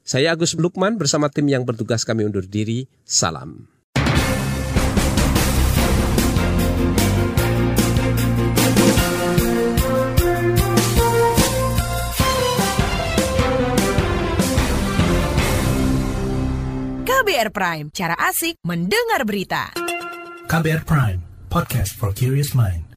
Saya 0.02 0.34
Agus 0.34 0.58
Lukman 0.58 0.98
bersama 0.98 1.30
tim 1.30 1.46
yang 1.46 1.62
bertugas 1.62 2.02
kami 2.02 2.26
undur 2.26 2.42
diri. 2.46 2.90
Salam. 3.06 3.70
KBR 17.06 17.54
Prime, 17.54 17.86
cara 17.94 18.18
asik 18.18 18.58
mendengar 18.66 19.22
berita. 19.22 19.70
KBR 20.50 20.82
Prime, 20.82 21.20
podcast 21.46 21.94
for 21.94 22.10
curious 22.10 22.58
mind. 22.58 22.89